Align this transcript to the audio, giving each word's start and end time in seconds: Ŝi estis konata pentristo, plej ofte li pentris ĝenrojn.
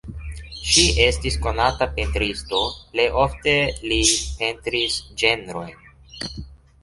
Ŝi 0.67 0.83
estis 1.01 1.35
konata 1.41 1.87
pentristo, 1.97 2.61
plej 2.95 3.05
ofte 3.25 3.55
li 3.91 3.99
pentris 4.39 4.95
ĝenrojn. 5.23 5.87